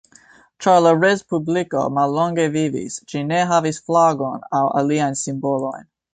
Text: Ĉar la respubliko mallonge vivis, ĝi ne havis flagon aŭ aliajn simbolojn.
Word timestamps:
Ĉar 0.65 0.77
la 0.85 0.93
respubliko 1.01 1.83
mallonge 1.97 2.47
vivis, 2.57 2.97
ĝi 3.13 3.23
ne 3.33 3.43
havis 3.53 3.81
flagon 3.91 4.43
aŭ 4.61 4.65
aliajn 4.83 5.23
simbolojn. 5.23 5.89